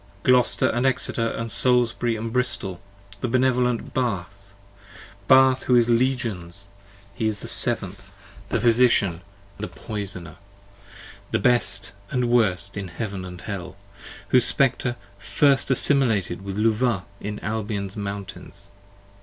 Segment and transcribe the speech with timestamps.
[0.21, 2.81] 6 1 Gloucester and Exeter and Salisbury and Bristol;
[3.21, 4.51] and benevolent Bath,
[5.27, 5.27] p.
[5.27, 6.67] 41 BATH who is Legions;
[7.13, 8.09] he is the Seventh,
[8.49, 9.21] the physician
[9.59, 10.35] and 45 The poisoner;
[11.29, 13.75] the best and worst in Heaven and Hell;
[14.29, 18.69] Whose Spectre first assimilated with Luvah in Albion's mountains.